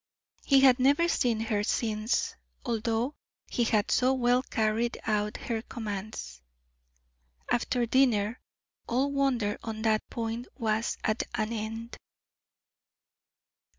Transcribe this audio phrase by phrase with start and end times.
[0.43, 2.33] He had never seen her since,
[2.65, 3.13] although
[3.51, 6.41] he had so well carried out her commands.
[7.51, 8.39] After dinner
[8.87, 11.97] all wonder on that point was at an end.